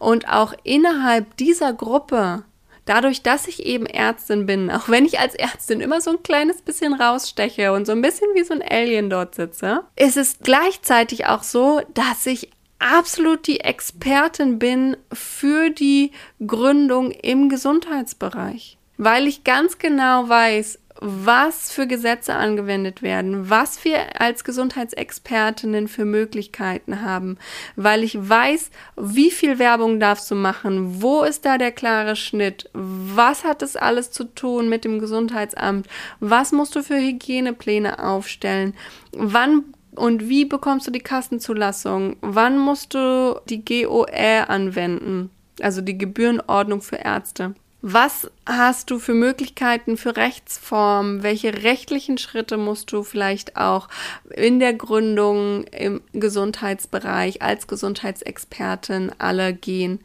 und 0.00 0.28
auch 0.28 0.52
innerhalb 0.64 1.36
dieser 1.36 1.72
Gruppe, 1.72 2.42
dadurch, 2.86 3.22
dass 3.22 3.46
ich 3.46 3.64
eben 3.64 3.86
Ärztin 3.86 4.46
bin, 4.46 4.68
auch 4.72 4.88
wenn 4.88 5.04
ich 5.04 5.20
als 5.20 5.36
Ärztin 5.36 5.80
immer 5.80 6.00
so 6.00 6.10
ein 6.10 6.22
kleines 6.24 6.60
bisschen 6.60 6.92
raussteche 6.92 7.72
und 7.72 7.86
so 7.86 7.92
ein 7.92 8.02
bisschen 8.02 8.28
wie 8.34 8.42
so 8.42 8.54
ein 8.54 8.62
Alien 8.62 9.08
dort 9.08 9.36
sitze, 9.36 9.84
ist 9.94 10.16
es 10.16 10.38
gleichzeitig 10.42 11.26
auch 11.26 11.44
so, 11.44 11.82
dass 11.94 12.26
ich 12.26 12.50
absolut 12.80 13.46
die 13.46 13.60
Expertin 13.60 14.58
bin 14.58 14.96
für 15.12 15.70
die 15.70 16.10
Gründung 16.44 17.12
im 17.12 17.48
Gesundheitsbereich, 17.48 18.76
weil 18.98 19.28
ich 19.28 19.44
ganz 19.44 19.78
genau 19.78 20.28
weiß, 20.28 20.80
was 21.00 21.70
für 21.70 21.86
Gesetze 21.86 22.34
angewendet 22.34 23.02
werden, 23.02 23.50
was 23.50 23.84
wir 23.84 24.20
als 24.20 24.44
Gesundheitsexpertinnen 24.44 25.88
für 25.88 26.04
Möglichkeiten 26.04 27.02
haben, 27.02 27.38
weil 27.76 28.02
ich 28.02 28.16
weiß, 28.16 28.70
wie 28.96 29.30
viel 29.30 29.58
Werbung 29.58 30.00
darfst 30.00 30.30
du 30.30 30.34
machen, 30.34 31.02
wo 31.02 31.22
ist 31.22 31.44
da 31.44 31.58
der 31.58 31.72
klare 31.72 32.16
Schnitt, 32.16 32.70
was 32.72 33.44
hat 33.44 33.62
das 33.62 33.76
alles 33.76 34.10
zu 34.10 34.24
tun 34.24 34.68
mit 34.68 34.84
dem 34.84 34.98
Gesundheitsamt, 34.98 35.86
was 36.20 36.52
musst 36.52 36.76
du 36.76 36.82
für 36.82 36.98
Hygienepläne 36.98 38.02
aufstellen, 38.02 38.74
wann 39.12 39.64
und 39.94 40.28
wie 40.28 40.44
bekommst 40.44 40.86
du 40.86 40.90
die 40.90 41.00
Kassenzulassung, 41.00 42.16
wann 42.20 42.58
musst 42.58 42.94
du 42.94 43.40
die 43.48 43.64
GOR 43.64 44.08
anwenden, 44.48 45.30
also 45.60 45.80
die 45.80 45.96
Gebührenordnung 45.96 46.82
für 46.82 46.96
Ärzte. 46.96 47.54
Was 47.80 48.30
hast 48.46 48.90
du 48.90 48.98
für 48.98 49.14
Möglichkeiten 49.14 49.96
für 49.96 50.16
Rechtsformen? 50.16 51.22
Welche 51.22 51.62
rechtlichen 51.62 52.16
Schritte 52.16 52.56
musst 52.56 52.92
du 52.92 53.02
vielleicht 53.02 53.56
auch 53.56 53.88
in 54.34 54.60
der 54.60 54.72
Gründung 54.72 55.64
im 55.64 56.00
Gesundheitsbereich 56.12 57.42
als 57.42 57.66
Gesundheitsexpertin 57.66 59.12
alle 59.18 59.52
gehen? 59.52 60.00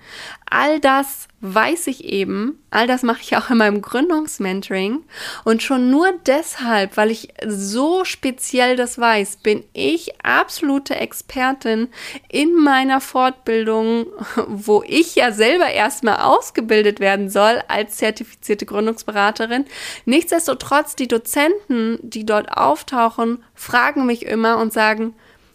All 0.50 0.80
das 0.80 1.28
weiß 1.42 1.88
ich 1.88 2.04
eben, 2.04 2.60
all 2.70 2.86
das 2.86 3.02
mache 3.02 3.22
ich 3.22 3.36
auch 3.36 3.50
in 3.50 3.58
meinem 3.58 3.82
Gründungsmentoring 3.82 5.04
und 5.44 5.64
schon 5.64 5.90
nur 5.90 6.12
deshalb, 6.28 6.98
weil 6.98 7.10
ich 7.10 7.30
so 7.48 8.06
speziell 8.06 8.76
das 8.76 9.00
weiß, 9.00 9.38
bin 9.38 9.64
ich 9.74 10.24
absolute 10.24 10.96
Expertin 10.96 11.88
in 12.30 12.54
meiner 12.54 13.02
Fortbildung, 13.02 14.06
wo 14.48 14.84
ich 14.86 15.16
ja 15.16 15.32
selber 15.32 15.70
erstmal 15.70 16.18
ausgebildet 16.18 17.00
werden 17.00 17.30
soll 17.30 17.64
als 17.68 17.98
zertifizierte 18.32 18.66
Gründungsberaterin. 18.66 19.66
Nichtsdestotrotz, 20.06 20.96
die 20.96 21.08
Dozenten, 21.08 22.00
die 22.02 22.26
dort 22.26 22.52
auftauchen, 22.58 23.44
fragen 23.54 24.06
mich 24.06 24.26
immer 24.26 24.58
und 24.58 24.74
sagen, 24.74 25.14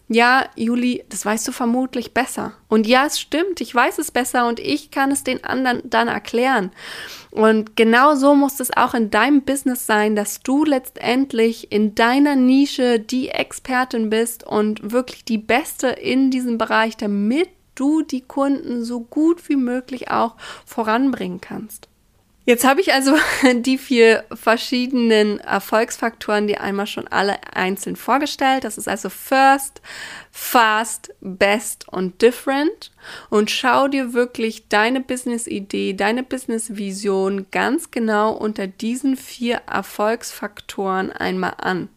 ja, 0.08 0.44
Juli, 0.54 1.04
das 1.08 1.26
weißt 1.26 1.48
du 1.48 1.52
vermutlich 1.52 2.14
besser. 2.14 2.52
Und 2.68 2.86
ja, 2.86 3.06
es 3.06 3.18
stimmt, 3.18 3.60
ich 3.60 3.74
weiß 3.74 3.98
es 3.98 4.12
besser 4.12 4.46
und 4.46 4.60
ich 4.60 4.92
kann 4.92 5.10
es 5.10 5.24
den 5.24 5.42
anderen 5.42 5.82
dann 5.82 6.06
erklären. 6.06 6.70
Und 7.32 7.74
genau 7.74 8.14
so 8.14 8.36
muss 8.36 8.60
es 8.60 8.76
auch 8.76 8.94
in 8.94 9.10
deinem 9.10 9.42
Business 9.42 9.84
sein, 9.84 10.14
dass 10.14 10.40
du 10.42 10.64
letztendlich 10.64 11.72
in 11.72 11.96
deiner 11.96 12.36
Nische 12.36 13.00
die 13.00 13.30
Expertin 13.30 14.08
bist 14.08 14.46
und 14.46 14.92
wirklich 14.92 15.24
die 15.24 15.38
Beste 15.38 15.88
in 15.88 16.30
diesem 16.30 16.56
Bereich, 16.56 16.96
damit 16.96 17.48
du 17.74 18.02
die 18.02 18.22
Kunden 18.22 18.84
so 18.84 19.00
gut 19.00 19.48
wie 19.48 19.56
möglich 19.56 20.08
auch 20.08 20.36
voranbringen 20.64 21.40
kannst. 21.40 21.88
Jetzt 22.46 22.64
habe 22.64 22.80
ich 22.80 22.92
also 22.94 23.16
die 23.54 23.76
vier 23.76 24.24
verschiedenen 24.32 25.40
Erfolgsfaktoren, 25.40 26.46
die 26.46 26.56
einmal 26.56 26.86
schon 26.86 27.08
alle 27.08 27.38
einzeln 27.52 27.96
vorgestellt. 27.96 28.62
Das 28.62 28.78
ist 28.78 28.86
also 28.88 29.08
First, 29.10 29.82
Fast, 30.30 31.12
Best 31.20 31.88
und 31.88 32.22
Different. 32.22 32.92
Und 33.30 33.50
schau 33.50 33.88
dir 33.88 34.12
wirklich 34.12 34.68
deine 34.68 35.00
Business-Idee, 35.00 35.94
deine 35.94 36.22
Business-Vision 36.22 37.46
ganz 37.50 37.90
genau 37.90 38.32
unter 38.32 38.68
diesen 38.68 39.16
vier 39.16 39.62
Erfolgsfaktoren 39.66 41.10
einmal 41.10 41.54
an 41.58 41.88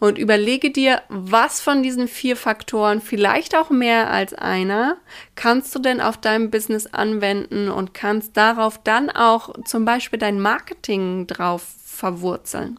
und 0.00 0.18
überlege 0.18 0.70
dir, 0.70 1.02
was 1.08 1.60
von 1.60 1.82
diesen 1.82 2.08
vier 2.08 2.36
Faktoren, 2.36 3.00
vielleicht 3.00 3.56
auch 3.56 3.70
mehr 3.70 4.10
als 4.10 4.34
einer, 4.34 4.96
kannst 5.34 5.74
du 5.74 5.78
denn 5.78 6.00
auf 6.00 6.16
deinem 6.16 6.50
Business 6.50 6.86
anwenden 6.86 7.68
und 7.68 7.94
kannst 7.94 8.36
darauf 8.36 8.82
dann 8.82 9.10
auch 9.10 9.54
zum 9.64 9.84
Beispiel 9.84 10.18
dein 10.18 10.40
Marketing 10.40 11.26
drauf 11.26 11.66
verwurzeln. 11.84 12.78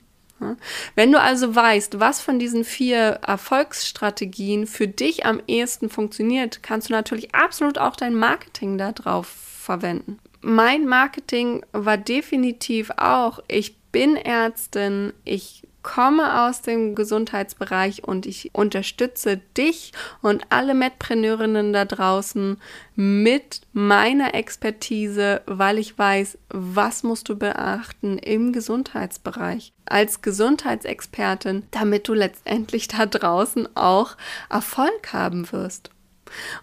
Wenn 0.96 1.12
du 1.12 1.20
also 1.20 1.56
weißt, 1.56 2.00
was 2.00 2.22
von 2.22 2.40
diesen 2.40 2.66
vier 2.66 3.20
Erfolgsstrategien 3.26 4.68
für 4.68 4.88
dich 4.88 5.26
am 5.26 5.42
ehesten 5.48 5.90
funktioniert, 5.90 6.62
kannst 6.62 6.90
du 6.90 6.94
natürlich 6.94 7.34
absolut 7.34 7.78
auch 7.78 7.96
dein 7.96 8.16
Marketing 8.16 8.78
darauf 8.78 9.28
verwenden. 9.28 10.20
Mein 10.42 10.86
Marketing 10.86 11.66
war 11.72 11.98
definitiv 11.98 12.92
auch, 12.98 13.40
ich 13.48 13.78
bin 13.92 14.16
Ärztin, 14.18 15.14
ich 15.24 15.64
komme 15.86 16.42
aus 16.42 16.64
dem 16.64 16.96
Gesundheitsbereich 16.96 18.04
und 18.04 18.26
ich 18.26 18.50
unterstütze 18.54 19.38
dich 19.56 19.94
und 20.24 20.44
alle 20.50 20.74
Medpreneurinnen 20.74 21.74
da 21.74 21.86
draußen 21.86 22.60
mit 22.96 23.62
meiner 23.72 24.34
Expertise, 24.34 25.44
weil 25.46 25.78
ich 25.78 25.96
weiß, 25.96 26.40
was 26.50 27.04
musst 27.04 27.30
du 27.30 27.38
beachten 27.38 28.18
im 28.18 28.52
Gesundheitsbereich 28.52 29.74
als 29.86 30.24
Gesundheitsexpertin, 30.24 31.68
damit 31.70 32.08
du 32.08 32.16
letztendlich 32.16 32.88
da 32.88 33.06
draußen 33.06 33.70
auch 33.76 34.18
Erfolg 34.50 35.14
haben 35.14 35.52
wirst. 35.52 35.92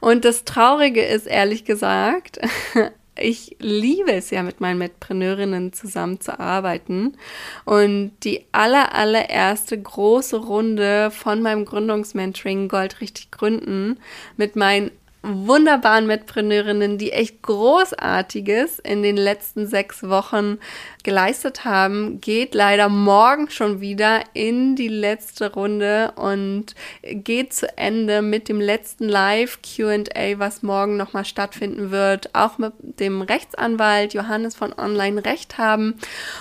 Und 0.00 0.24
das 0.24 0.44
Traurige 0.44 1.04
ist, 1.04 1.28
ehrlich 1.28 1.64
gesagt, 1.64 2.40
ich 3.18 3.56
liebe 3.58 4.12
es 4.12 4.30
ja, 4.30 4.42
mit 4.42 4.60
meinen 4.60 4.78
Mitpreneurinnen 4.78 5.72
zusammenzuarbeiten. 5.72 7.16
Und 7.64 8.12
die 8.24 8.44
aller, 8.52 8.94
allererste 8.94 9.80
große 9.80 10.36
Runde 10.36 11.10
von 11.10 11.42
meinem 11.42 11.64
Gründungsmentoring 11.64 12.68
Gold 12.68 13.00
richtig 13.00 13.30
gründen 13.30 13.98
mit 14.36 14.56
meinen 14.56 14.90
wunderbaren 15.22 16.06
Mitpreneurinnen, 16.06 16.98
die 16.98 17.12
echt 17.12 17.42
Großartiges 17.42 18.78
in 18.80 19.02
den 19.02 19.16
letzten 19.16 19.66
sechs 19.66 20.02
Wochen 20.08 20.58
geleistet 21.04 21.64
haben, 21.64 22.20
geht 22.20 22.54
leider 22.54 22.88
morgen 22.88 23.48
schon 23.48 23.80
wieder 23.80 24.22
in 24.34 24.74
die 24.74 24.88
letzte 24.88 25.52
Runde 25.52 26.12
und 26.16 26.74
geht 27.02 27.54
zu 27.54 27.76
Ende 27.78 28.20
mit 28.20 28.48
dem 28.48 28.60
letzten 28.60 29.08
Live 29.08 29.60
QA, 29.62 30.38
was 30.38 30.62
morgen 30.62 30.96
nochmal 30.96 31.24
stattfinden 31.24 31.90
wird, 31.90 32.34
auch 32.34 32.58
mit 32.58 32.72
dem 32.80 33.22
Rechtsanwalt 33.22 34.14
Johannes 34.14 34.56
von 34.56 34.72
Online 34.72 35.24
Recht 35.24 35.56
haben. 35.58 35.98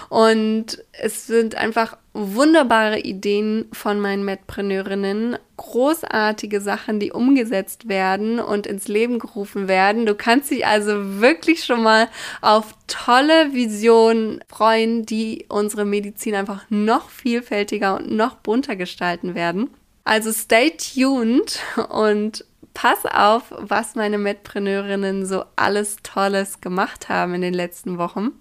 Und 0.10 0.84
es 0.92 1.28
sind 1.28 1.56
einfach 1.56 1.98
wunderbare 2.14 3.00
Ideen 3.00 3.68
von 3.72 4.00
meinen 4.00 4.26
Medpreneurinnen, 4.26 5.38
großartige 5.56 6.60
Sachen, 6.60 7.00
die 7.00 7.12
umgesetzt 7.12 7.88
werden 7.88 8.40
und 8.40 8.68
ins 8.68 8.88
Leben 8.88 9.20
gerufen 9.20 9.68
werden. 9.68 10.06
Du 10.06 10.16
kannst 10.16 10.52
dich 10.52 10.66
also 10.66 11.22
wirklich 11.22 11.64
schon 11.64 11.84
mal 11.84 12.10
auf 12.42 12.76
tolle 12.88 13.54
Visionen 13.54 14.44
freuen, 14.50 15.06
die 15.06 15.46
unsere 15.48 15.86
Medizin 15.86 16.36
einfach 16.36 16.66
noch 16.70 17.10
vielfältiger 17.10 17.96
und 17.96 18.12
noch 18.12 18.36
bunter 18.36 18.76
gestalten 18.76 19.34
werden. 19.34 19.70
Also 20.04 20.34
stay 20.34 20.72
tuned 20.72 21.60
und 21.90 22.44
pass 22.74 23.06
auf, 23.06 23.54
was 23.58 23.96
meine 23.96 24.18
Medpreneurinnen 24.18 25.26
so 25.26 25.46
alles 25.56 25.98
Tolles 26.04 26.60
gemacht 26.60 27.08
haben 27.08 27.36
in 27.36 27.42
den 27.42 27.54
letzten 27.54 27.98
Wochen. 27.98 28.32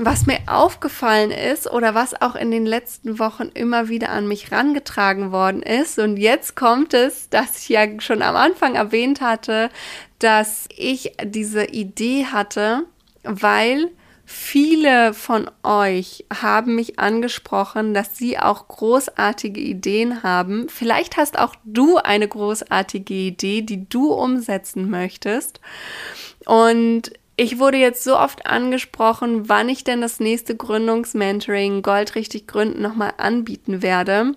Was 0.00 0.26
mir 0.26 0.38
aufgefallen 0.46 1.32
ist 1.32 1.68
oder 1.68 1.92
was 1.92 2.20
auch 2.22 2.36
in 2.36 2.52
den 2.52 2.64
letzten 2.64 3.18
Wochen 3.18 3.50
immer 3.52 3.88
wieder 3.88 4.10
an 4.10 4.28
mich 4.28 4.52
rangetragen 4.52 5.32
worden 5.32 5.60
ist, 5.60 5.98
und 5.98 6.16
jetzt 6.16 6.54
kommt 6.54 6.94
es, 6.94 7.28
dass 7.30 7.58
ich 7.58 7.68
ja 7.68 8.00
schon 8.00 8.22
am 8.22 8.36
Anfang 8.36 8.76
erwähnt 8.76 9.20
hatte, 9.20 9.70
dass 10.20 10.68
ich 10.76 11.14
diese 11.24 11.64
Idee 11.64 12.26
hatte, 12.26 12.84
weil 13.24 13.90
Viele 14.30 15.14
von 15.14 15.50
euch 15.62 16.26
haben 16.30 16.74
mich 16.74 16.98
angesprochen, 16.98 17.94
dass 17.94 18.18
sie 18.18 18.38
auch 18.38 18.68
großartige 18.68 19.58
Ideen 19.58 20.22
haben. 20.22 20.68
Vielleicht 20.68 21.16
hast 21.16 21.38
auch 21.38 21.54
du 21.64 21.96
eine 21.96 22.28
großartige 22.28 23.14
Idee, 23.14 23.62
die 23.62 23.88
du 23.88 24.12
umsetzen 24.12 24.90
möchtest. 24.90 25.62
Und 26.44 27.10
ich 27.38 27.60
wurde 27.60 27.78
jetzt 27.78 28.02
so 28.02 28.18
oft 28.18 28.46
angesprochen, 28.46 29.48
wann 29.48 29.68
ich 29.68 29.84
denn 29.84 30.00
das 30.00 30.18
nächste 30.18 30.56
Gründungsmentoring 30.56 31.82
Gold 31.82 32.16
richtig 32.16 32.48
gründen 32.48 32.82
nochmal 32.82 33.12
anbieten 33.16 33.80
werde. 33.80 34.32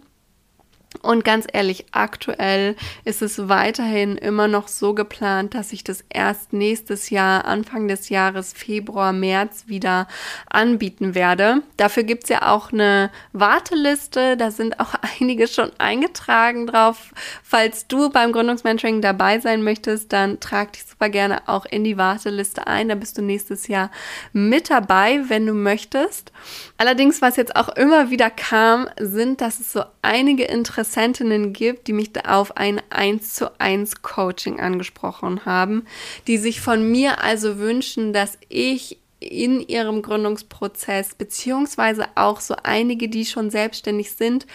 Und 1.01 1.23
ganz 1.23 1.47
ehrlich, 1.51 1.85
aktuell 1.91 2.75
ist 3.05 3.21
es 3.21 3.47
weiterhin 3.49 4.17
immer 4.17 4.47
noch 4.47 4.67
so 4.67 4.93
geplant, 4.93 5.55
dass 5.55 5.73
ich 5.73 5.83
das 5.83 6.03
erst 6.09 6.53
nächstes 6.53 7.09
Jahr, 7.09 7.45
Anfang 7.45 7.87
des 7.87 8.09
Jahres, 8.09 8.53
Februar, 8.53 9.11
März 9.13 9.63
wieder 9.67 10.07
anbieten 10.49 11.15
werde. 11.15 11.63
Dafür 11.77 12.03
gibt 12.03 12.23
es 12.23 12.29
ja 12.29 12.51
auch 12.51 12.71
eine 12.71 13.09
Warteliste. 13.33 14.37
Da 14.37 14.51
sind 14.51 14.79
auch 14.79 14.93
einige 15.19 15.47
schon 15.47 15.71
eingetragen 15.79 16.67
drauf. 16.67 17.13
Falls 17.41 17.87
du 17.87 18.09
beim 18.09 18.31
Gründungsmentoring 18.31 19.01
dabei 19.01 19.39
sein 19.39 19.63
möchtest, 19.63 20.13
dann 20.13 20.39
trag 20.39 20.73
dich 20.73 20.83
super 20.83 21.09
gerne 21.09 21.47
auch 21.47 21.65
in 21.65 21.83
die 21.83 21.97
Warteliste 21.97 22.67
ein. 22.67 22.89
Da 22.89 22.95
bist 22.95 23.17
du 23.17 23.23
nächstes 23.23 23.67
Jahr 23.67 23.89
mit 24.33 24.69
dabei, 24.69 25.21
wenn 25.29 25.47
du 25.47 25.53
möchtest. 25.53 26.31
Allerdings, 26.77 27.21
was 27.21 27.37
jetzt 27.37 27.55
auch 27.55 27.69
immer 27.69 28.11
wieder 28.11 28.29
kam, 28.29 28.87
sind, 28.99 29.41
dass 29.41 29.59
es 29.59 29.71
so 29.71 29.83
einige 30.01 30.43
interessante 30.43 30.80
Interessentinnen 30.81 31.53
gibt, 31.53 31.87
die 31.87 31.93
mich 31.93 32.09
auf 32.25 32.57
ein 32.57 32.81
1 32.89 33.35
zu 33.35 33.59
1 33.59 34.01
Coaching 34.01 34.59
angesprochen 34.59 35.45
haben, 35.45 35.85
die 36.25 36.37
sich 36.37 36.59
von 36.59 36.89
mir 36.89 37.23
also 37.23 37.59
wünschen, 37.59 38.13
dass 38.13 38.39
ich 38.49 38.97
in 39.21 39.61
ihrem 39.61 40.01
Gründungsprozess, 40.01 41.13
beziehungsweise 41.13 42.05
auch 42.15 42.41
so 42.41 42.55
einige, 42.63 43.07
die 43.07 43.25
schon 43.25 43.51
selbstständig 43.51 44.13
sind, 44.13 44.47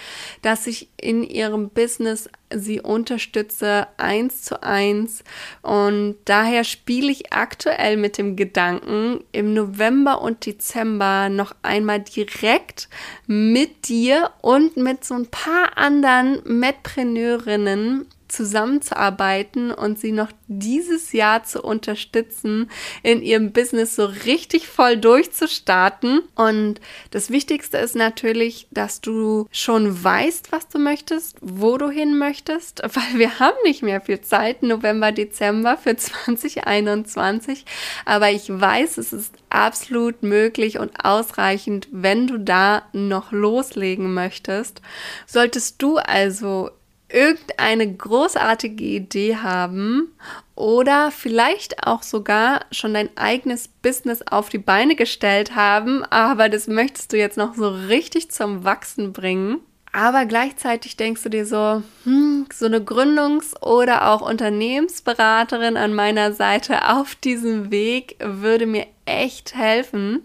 dass 0.42 0.66
ich 0.66 0.88
in 1.00 1.22
ihrem 1.22 1.70
Business 1.70 2.28
sie 2.52 2.80
unterstütze 2.80 3.86
eins 3.96 4.42
zu 4.42 4.62
eins. 4.62 5.22
Und 5.62 6.16
daher 6.24 6.64
spiele 6.64 7.12
ich 7.12 7.32
aktuell 7.32 7.96
mit 7.96 8.18
dem 8.18 8.34
Gedanken, 8.34 9.24
im 9.32 9.54
November 9.54 10.20
und 10.20 10.44
Dezember 10.44 11.28
noch 11.28 11.54
einmal 11.62 12.00
direkt 12.00 12.88
mit 13.26 13.88
dir 13.88 14.30
und 14.42 14.76
mit 14.76 15.04
so 15.04 15.14
ein 15.14 15.26
paar 15.26 15.78
anderen 15.78 16.42
Medpreneurinnen 16.44 18.06
zusammenzuarbeiten 18.28 19.70
und 19.70 19.98
sie 19.98 20.12
noch 20.12 20.30
dieses 20.48 21.12
Jahr 21.12 21.44
zu 21.44 21.62
unterstützen, 21.62 22.70
in 23.02 23.22
ihrem 23.22 23.52
Business 23.52 23.96
so 23.96 24.06
richtig 24.06 24.68
voll 24.68 24.96
durchzustarten. 24.96 26.22
Und 26.34 26.80
das 27.10 27.30
Wichtigste 27.30 27.78
ist 27.78 27.96
natürlich, 27.96 28.68
dass 28.70 29.00
du 29.00 29.46
schon 29.50 30.02
weißt, 30.02 30.52
was 30.52 30.68
du 30.68 30.78
möchtest, 30.78 31.36
wo 31.40 31.78
du 31.78 31.90
hin 31.90 32.18
möchtest, 32.18 32.82
weil 32.82 33.18
wir 33.18 33.38
haben 33.38 33.56
nicht 33.64 33.82
mehr 33.82 34.00
viel 34.00 34.20
Zeit, 34.20 34.62
November, 34.62 35.12
Dezember 35.12 35.76
für 35.76 35.96
2021. 35.96 37.64
Aber 38.04 38.30
ich 38.30 38.48
weiß, 38.48 38.98
es 38.98 39.12
ist 39.12 39.34
absolut 39.50 40.22
möglich 40.22 40.78
und 40.78 41.04
ausreichend, 41.04 41.88
wenn 41.90 42.26
du 42.26 42.38
da 42.38 42.82
noch 42.92 43.32
loslegen 43.32 44.12
möchtest. 44.12 44.82
Solltest 45.26 45.80
du 45.82 45.96
also 45.96 46.70
irgendeine 47.08 47.92
großartige 47.92 48.84
Idee 48.84 49.36
haben 49.36 50.12
oder 50.54 51.10
vielleicht 51.10 51.86
auch 51.86 52.02
sogar 52.02 52.64
schon 52.72 52.94
dein 52.94 53.10
eigenes 53.16 53.68
Business 53.68 54.22
auf 54.22 54.48
die 54.48 54.58
Beine 54.58 54.96
gestellt 54.96 55.54
haben, 55.54 56.02
aber 56.04 56.48
das 56.48 56.66
möchtest 56.66 57.12
du 57.12 57.18
jetzt 57.18 57.36
noch 57.36 57.54
so 57.54 57.68
richtig 57.68 58.30
zum 58.30 58.64
Wachsen 58.64 59.12
bringen. 59.12 59.60
Aber 59.92 60.26
gleichzeitig 60.26 60.98
denkst 60.98 61.22
du 61.22 61.30
dir 61.30 61.46
so, 61.46 61.82
hm, 62.04 62.46
so 62.52 62.66
eine 62.66 62.80
Gründungs- 62.80 63.58
oder 63.62 64.10
auch 64.10 64.20
Unternehmensberaterin 64.20 65.78
an 65.78 65.94
meiner 65.94 66.32
Seite 66.32 66.90
auf 66.90 67.14
diesem 67.14 67.70
Weg 67.70 68.16
würde 68.20 68.66
mir 68.66 68.86
echt 69.06 69.54
helfen. 69.54 70.20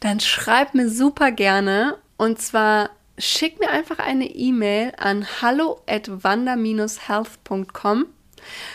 Dann 0.00 0.20
schreib 0.20 0.74
mir 0.74 0.88
super 0.88 1.32
gerne 1.32 1.98
und 2.16 2.40
zwar 2.40 2.88
schick 3.18 3.60
mir 3.60 3.70
einfach 3.70 3.98
eine 3.98 4.26
E-Mail 4.26 4.92
an 4.98 5.26
hallo 5.40 5.80
at 5.86 6.08
healthcom 6.08 8.06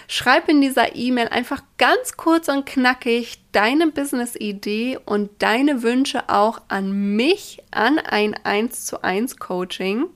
Schreib 0.08 0.50
in 0.50 0.62
dieser 0.62 0.96
E-Mail 0.96 1.28
einfach 1.28 1.62
ganz 1.78 2.18
kurz 2.18 2.48
und 2.48 2.66
knackig 2.66 3.40
deine 3.52 3.88
Business-Idee 3.88 5.00
und 5.06 5.30
deine 5.40 5.84
Wünsche 5.84 6.30
auch 6.30 6.62
an 6.68 7.16
mich, 7.16 7.62
an 7.72 8.00
ein 8.00 8.34
1 8.34 8.86
zu 8.86 9.04
1 9.04 9.38
Coaching. 9.38 10.08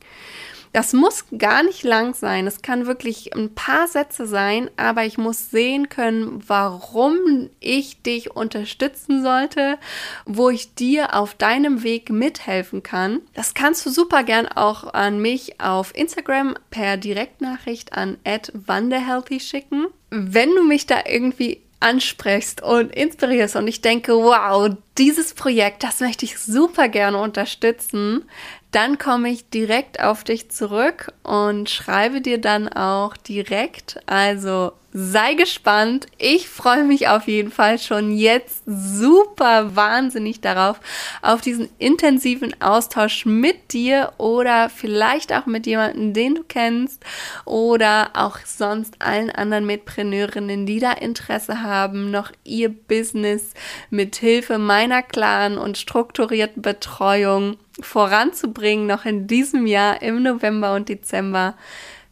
Das 0.73 0.91
muss 0.91 1.25
gar 1.37 1.63
nicht 1.63 1.83
lang 1.83 2.15
sein. 2.15 2.47
Es 2.47 2.63
kann 2.63 2.87
wirklich 2.87 3.35
ein 3.35 3.53
paar 3.53 3.87
Sätze 3.87 4.25
sein, 4.25 4.71
aber 4.75 5.05
ich 5.05 5.19
muss 5.19 5.51
sehen 5.51 5.87
können, 5.87 6.43
warum 6.47 7.49
ich 7.59 8.01
dich 8.01 8.35
unterstützen 8.35 9.21
sollte, 9.23 9.77
wo 10.25 10.49
ich 10.49 10.73
dir 10.73 11.13
auf 11.13 11.35
deinem 11.35 11.83
Weg 11.83 12.09
mithelfen 12.09 12.83
kann. 12.83 13.21
Das 13.33 13.53
kannst 13.53 13.85
du 13.85 13.91
super 13.91 14.23
gern 14.23 14.47
auch 14.47 14.93
an 14.93 15.19
mich 15.19 15.61
auf 15.61 15.95
Instagram 15.95 16.55
per 16.71 16.97
Direktnachricht 16.97 17.93
an 17.93 18.17
@wanderhealthy 18.53 19.39
schicken. 19.39 19.85
Wenn 20.09 20.55
du 20.55 20.63
mich 20.63 20.85
da 20.85 21.03
irgendwie 21.07 21.62
ansprichst 21.83 22.63
und 22.63 22.93
inspirierst. 22.95 23.55
Und 23.55 23.67
ich 23.67 23.81
denke, 23.81 24.13
wow, 24.13 24.69
dieses 24.97 25.33
Projekt, 25.33 25.83
das 25.83 25.99
möchte 25.99 26.25
ich 26.25 26.39
super 26.39 26.87
gerne 26.87 27.19
unterstützen, 27.19 28.23
dann 28.71 28.97
komme 28.97 29.29
ich 29.29 29.49
direkt 29.49 29.99
auf 29.99 30.23
dich 30.23 30.49
zurück 30.49 31.13
und 31.21 31.69
schreibe 31.69 32.21
dir 32.21 32.39
dann 32.39 32.67
auch 32.69 33.15
direkt, 33.17 33.99
also 34.07 34.71
sei 34.93 35.33
gespannt. 35.33 36.05
Ich 36.19 36.47
freue 36.47 36.83
mich 36.83 37.07
auf 37.07 37.27
jeden 37.27 37.51
Fall 37.51 37.79
schon 37.79 38.15
jetzt 38.15 38.61
super 38.65 39.75
wahnsinnig 39.75 40.39
darauf, 40.39 40.79
auf 41.23 41.41
diesen 41.41 41.69
intensiven 41.79 42.55
Austausch 42.61 43.25
mit 43.25 43.73
dir 43.73 44.13
oder 44.19 44.69
vielleicht 44.69 45.33
auch 45.33 45.47
mit 45.47 45.65
jemandem, 45.65 46.13
den 46.13 46.35
du 46.35 46.43
kennst 46.43 47.03
oder 47.45 48.11
auch 48.13 48.37
sonst 48.45 49.01
allen 49.01 49.31
anderen 49.31 49.65
Mitpreneurinnen, 49.65 50.67
die 50.67 50.79
da 50.79 50.91
Interesse 50.91 51.63
haben, 51.63 52.11
noch 52.11 52.31
ihr 52.43 52.69
Business 52.69 53.53
mit 53.89 54.15
Hilfe 54.15 54.59
meiner 54.59 55.01
klaren 55.01 55.57
und 55.57 55.77
strukturierten 55.77 56.61
Betreuung 56.61 57.57
voranzubringen, 57.81 58.85
noch 58.85 59.05
in 59.05 59.25
diesem 59.25 59.65
Jahr 59.65 60.01
im 60.03 60.21
November 60.21 60.75
und 60.75 60.89
Dezember. 60.89 61.55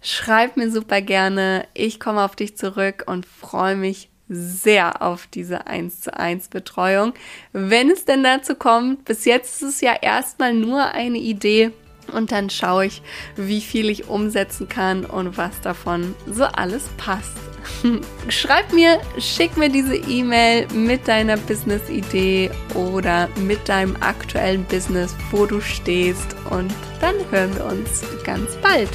Schreib 0.01 0.57
mir 0.57 0.71
super 0.71 1.01
gerne. 1.01 1.67
Ich 1.73 1.99
komme 1.99 2.23
auf 2.23 2.35
dich 2.35 2.57
zurück 2.57 3.03
und 3.05 3.25
freue 3.25 3.75
mich 3.75 4.09
sehr 4.27 5.01
auf 5.01 5.27
diese 5.27 5.67
1 5.67 6.01
zu 6.01 6.17
1 6.17 6.47
Betreuung. 6.47 7.13
Wenn 7.51 7.91
es 7.91 8.05
denn 8.05 8.23
dazu 8.23 8.55
kommt, 8.55 9.05
bis 9.05 9.25
jetzt 9.25 9.61
ist 9.61 9.69
es 9.75 9.81
ja 9.81 9.93
erstmal 10.01 10.53
nur 10.53 10.85
eine 10.85 11.17
Idee 11.17 11.71
und 12.13 12.31
dann 12.31 12.49
schaue 12.49 12.85
ich, 12.85 13.01
wie 13.35 13.61
viel 13.61 13.89
ich 13.89 14.07
umsetzen 14.07 14.67
kann 14.67 15.05
und 15.05 15.37
was 15.37 15.61
davon 15.61 16.15
so 16.25 16.45
alles 16.45 16.89
passt. 16.97 17.37
Schreib 18.29 18.73
mir, 18.73 18.99
schick 19.19 19.55
mir 19.57 19.69
diese 19.69 19.95
E-Mail 19.95 20.67
mit 20.73 21.07
deiner 21.07 21.37
Business-Idee 21.37 22.49
oder 22.73 23.29
mit 23.35 23.69
deinem 23.69 23.95
aktuellen 23.99 24.63
Business, 24.65 25.15
wo 25.29 25.45
du 25.45 25.61
stehst 25.61 26.35
und 26.49 26.73
dann 27.01 27.15
hören 27.29 27.53
wir 27.55 27.65
uns 27.65 28.01
ganz 28.23 28.55
bald. 28.57 28.89